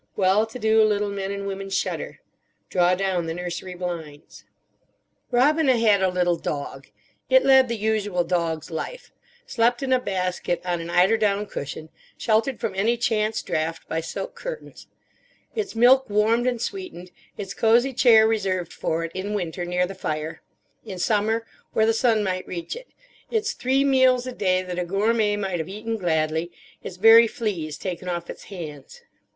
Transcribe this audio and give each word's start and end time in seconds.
Well 0.15 0.47
to 0.47 0.57
do 0.57 0.83
little 0.83 1.11
men 1.11 1.31
and 1.31 1.45
women 1.45 1.69
shudder. 1.69 2.21
Draw 2.71 2.95
down 2.95 3.27
the 3.27 3.35
nursery 3.35 3.75
blinds. 3.75 4.45
Robina 5.29 5.77
had 5.77 6.01
a 6.01 6.09
little 6.09 6.37
dog. 6.37 6.87
It 7.29 7.45
led 7.45 7.67
the 7.67 7.77
usual 7.77 8.23
dog's 8.23 8.71
life: 8.71 9.11
slept 9.45 9.83
in 9.83 9.93
a 9.93 9.99
basket 9.99 10.59
on 10.65 10.81
an 10.81 10.89
eiderdown 10.89 11.45
cushion, 11.45 11.89
sheltered 12.17 12.59
from 12.59 12.73
any 12.73 12.97
chance 12.97 13.43
draught 13.43 13.87
by 13.87 14.01
silk 14.01 14.33
curtains; 14.33 14.87
its 15.53 15.75
milk 15.75 16.09
warmed 16.09 16.47
and 16.47 16.59
sweetened; 16.59 17.11
its 17.37 17.53
cosy 17.53 17.93
chair 17.93 18.27
reserved 18.27 18.73
for 18.73 19.03
it, 19.03 19.11
in 19.13 19.35
winter, 19.35 19.65
near 19.65 19.85
the 19.85 19.93
fire; 19.93 20.41
in 20.83 20.97
summer, 20.97 21.45
where 21.73 21.85
the 21.85 21.93
sun 21.93 22.23
might 22.23 22.47
reach 22.47 22.75
it; 22.75 22.87
its 23.29 23.53
three 23.53 23.83
meals 23.83 24.25
a 24.25 24.31
day 24.31 24.63
that 24.63 24.79
a 24.79 24.83
gourmet 24.83 25.35
might 25.35 25.59
have 25.59 25.69
eaten 25.69 25.95
gladly; 25.95 26.51
its 26.81 26.97
very 26.97 27.27
fleas 27.27 27.77
taken 27.77 28.09
off 28.09 28.31
its 28.31 28.45
hands. 28.45 29.01